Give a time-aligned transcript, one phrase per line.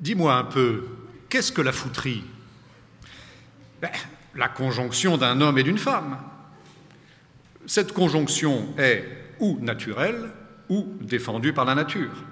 [0.00, 0.84] Dis-moi un peu,
[1.28, 2.24] qu'est-ce que la fouterie?
[3.82, 3.90] Ben,
[4.34, 6.18] La conjonction d'un homme et d'une femme.
[7.66, 9.04] Cette conjonction est
[9.40, 10.30] ou naturelle
[10.68, 12.24] ou défendue par la nature.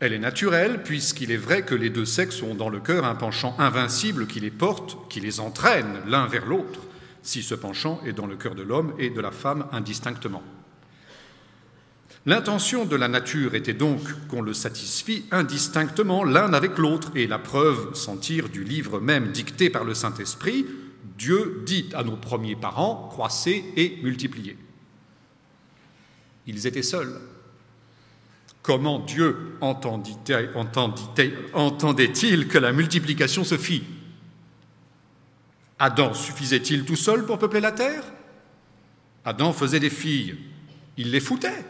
[0.00, 3.14] Elle est naturelle puisqu'il est vrai que les deux sexes ont dans le cœur un
[3.14, 6.80] penchant invincible qui les porte, qui les entraîne l'un vers l'autre,
[7.22, 10.42] si ce penchant est dans le cœur de l'homme et de la femme indistinctement.
[12.24, 17.38] L'intention de la nature était donc qu'on le satisfit indistinctement l'un avec l'autre, et la
[17.38, 20.66] preuve s'en tire du livre même dicté par le Saint-Esprit,
[21.18, 24.56] Dieu dit à nos premiers parents, croissez et multipliez.
[26.46, 27.20] Ils étaient seuls.
[28.62, 30.48] Comment Dieu entendait-il
[32.48, 33.82] que la multiplication se fit
[35.80, 38.04] Adam suffisait-il tout seul pour peupler la terre?
[39.24, 40.36] Adam faisait des filles,
[40.96, 41.64] il les foutait.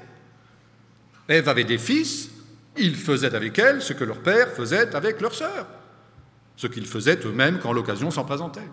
[1.32, 2.28] Ève avait des fils,
[2.76, 5.66] ils faisaient avec elles ce que leur père faisait avec leurs sœurs,
[6.56, 8.68] ce qu'ils faisaient eux-mêmes quand l'occasion s'en présentait.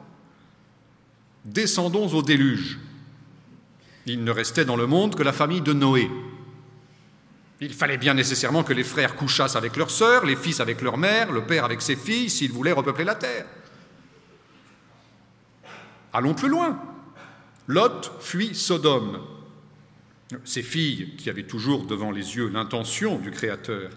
[1.46, 2.78] Descendons au déluge.
[4.06, 6.12] Il ne restait dans le monde que la famille de Noé.
[7.62, 10.98] Il fallait bien nécessairement que les frères couchassent avec leurs sœurs, les fils avec leur
[10.98, 13.46] mère, le père avec ses filles, s'ils voulaient repeupler la terre.
[16.12, 16.78] Allons plus loin.
[17.68, 19.39] Lot fuit Sodome.
[20.44, 23.90] Ces filles, qui avaient toujours devant les yeux l'intention du Créateur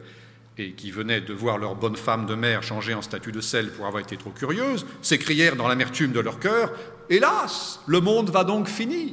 [0.58, 3.70] et qui venaient de voir leur bonne femme de mère changer en statue de sel
[3.70, 6.72] pour avoir été trop curieuses, s'écrièrent dans l'amertume de leur cœur
[7.10, 9.12] Hélas, le monde va donc finir.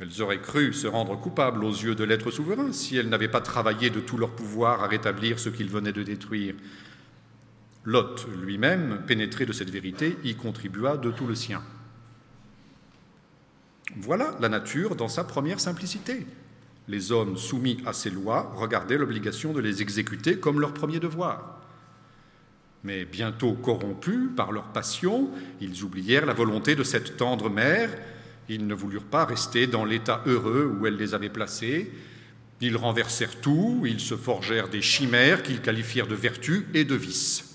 [0.00, 3.40] Elles auraient cru se rendre coupables aux yeux de l'être souverain si elles n'avaient pas
[3.40, 6.54] travaillé de tout leur pouvoir à rétablir ce qu'ils venaient de détruire.
[7.84, 11.62] Lot lui-même, pénétré de cette vérité, y contribua de tout le sien.
[14.00, 16.24] Voilà la nature dans sa première simplicité.
[16.86, 21.60] Les hommes soumis à ces lois regardaient l'obligation de les exécuter comme leur premier devoir.
[22.84, 27.90] Mais bientôt corrompus par leur passion, ils oublièrent la volonté de cette tendre mère,
[28.48, 31.92] ils ne voulurent pas rester dans l'état heureux où elle les avait placés,
[32.60, 37.47] ils renversèrent tout, ils se forgèrent des chimères qu'ils qualifièrent de vertus et de vices.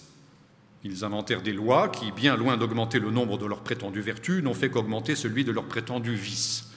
[0.84, 4.54] Ils inventèrent des lois qui, bien loin d'augmenter le nombre de leurs prétendues vertus, n'ont
[4.54, 6.70] fait qu'augmenter celui de leurs prétendus vices.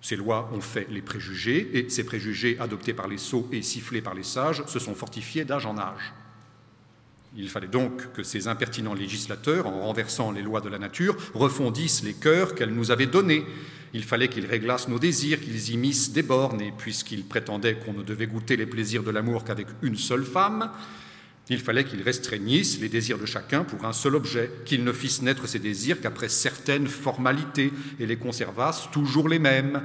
[0.00, 4.02] Ces lois ont fait les préjugés, et ces préjugés, adoptés par les sots et sifflés
[4.02, 6.12] par les sages, se sont fortifiés d'âge en âge.
[7.36, 12.02] Il fallait donc que ces impertinents législateurs, en renversant les lois de la nature, refondissent
[12.02, 13.44] les cœurs qu'elles nous avaient donnés.
[13.94, 17.92] Il fallait qu'ils réglassent nos désirs, qu'ils y missent des bornes, et puisqu'ils prétendaient qu'on
[17.92, 20.70] ne devait goûter les plaisirs de l'amour qu'avec une seule femme,
[21.54, 25.22] il fallait qu'ils restreignissent les désirs de chacun pour un seul objet, qu'ils ne fissent
[25.22, 29.82] naître ces désirs qu'après certaines formalités et les conservassent toujours les mêmes.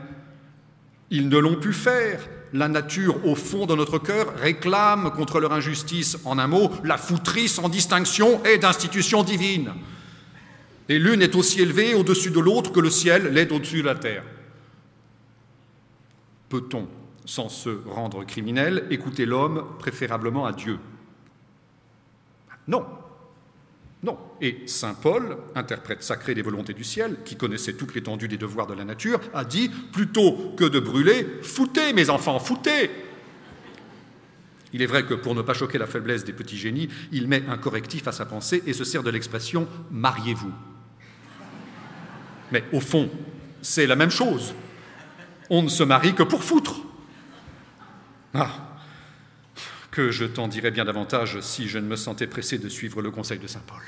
[1.12, 2.28] Ils ne l'ont pu faire.
[2.54, 6.98] La nature, au fond de notre cœur, réclame contre leur injustice, en un mot, la
[6.98, 9.72] fouterie sans distinction et d'institution divine.
[10.90, 13.96] Et l'une est aussi élevée au-dessus de l'autre que le ciel l'est au-dessus de la
[13.96, 14.24] terre.
[16.50, 16.88] Peut-on,
[17.24, 20.80] sans se rendre criminel, écouter l'homme préférablement à Dieu?
[22.68, 22.86] Non.
[24.04, 24.18] Non.
[24.42, 28.68] Et Saint Paul, interprète sacré des volontés du ciel, qui connaissait toute l'étendue des devoirs
[28.68, 32.90] de la nature, a dit plutôt que de brûler, foutez, mes enfants, foutez
[34.74, 37.44] Il est vrai que pour ne pas choquer la faiblesse des petits génies, il met
[37.48, 40.54] un correctif à sa pensée et se sert de l'expression mariez-vous.
[42.52, 43.10] Mais au fond,
[43.62, 44.54] c'est la même chose.
[45.50, 46.78] On ne se marie que pour foutre.
[48.34, 48.71] Ah,
[49.92, 53.12] que je t'en dirais bien davantage si je ne me sentais pressé de suivre le
[53.12, 53.84] conseil de Saint Paul.